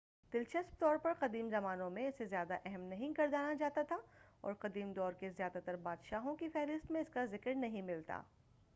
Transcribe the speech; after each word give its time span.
دلچسپ 0.33 0.79
طور 0.79 0.97
پر 0.97 1.13
قدیم 1.19 1.49
زمانوں 1.49 1.89
میں 1.89 2.07
اسے 2.07 2.25
زیادہ 2.25 2.57
اہم 2.65 2.81
نہیں 2.81 3.13
گردانا 3.17 3.53
جاتا 3.53 3.81
تھا 3.81 3.97
اور 4.41 4.53
قدیم 4.53 4.91
دور 4.91 5.13
کے 5.13 5.29
زیادہ 5.29 5.59
تر 5.65 5.75
بادشاہوں 5.75 6.35
کی 6.35 6.49
فہرست 6.49 6.91
میں 6.91 7.01
اس 7.01 7.13
کا 7.13 7.25
ذکر 7.25 7.55
نہیں 7.55 7.81
ملتا 7.81 8.21